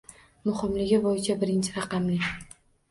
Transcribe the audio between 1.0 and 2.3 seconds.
bo’yicha birinchi raqamli.